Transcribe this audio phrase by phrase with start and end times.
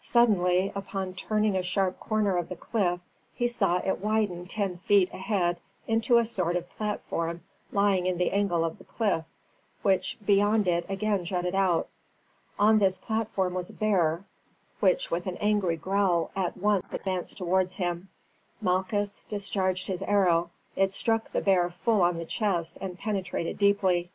[0.00, 3.00] Suddenly, upon turning a sharp corner of the cliff,
[3.34, 8.30] he saw it widened ten feet ahead into a sort of platform lying in the
[8.30, 9.26] angle of the cliff,
[9.82, 11.90] which beyond it again jutted out.
[12.58, 14.24] On this platform was a bear,
[14.80, 18.08] which with an angry growl at once advanced towards him.
[18.62, 24.10] Malchus discharged his arrow; it struck the bear full on the chest, and penetrated deeply.